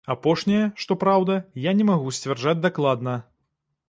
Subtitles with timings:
[0.11, 3.15] Апошняе, што праўда, я не магу сцвярджаць дакладна.